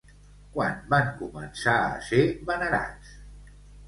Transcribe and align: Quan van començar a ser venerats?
Quan 0.53 0.77
van 0.93 1.11
començar 1.19 1.75
a 1.89 1.99
ser 2.07 2.23
venerats? 2.47 3.13